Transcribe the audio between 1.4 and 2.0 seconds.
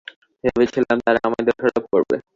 দোষারোপ